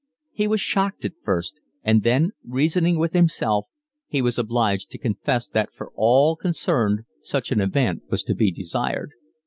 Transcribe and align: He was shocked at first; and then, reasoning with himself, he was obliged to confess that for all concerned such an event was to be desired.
He 0.31 0.47
was 0.47 0.59
shocked 0.59 1.05
at 1.05 1.11
first; 1.21 1.59
and 1.83 2.01
then, 2.01 2.31
reasoning 2.43 2.97
with 2.97 3.13
himself, 3.13 3.67
he 4.07 4.19
was 4.19 4.39
obliged 4.39 4.89
to 4.89 4.97
confess 4.97 5.47
that 5.49 5.71
for 5.75 5.91
all 5.93 6.35
concerned 6.35 7.01
such 7.21 7.51
an 7.51 7.61
event 7.61 8.05
was 8.09 8.23
to 8.23 8.33
be 8.33 8.49
desired. 8.51 9.11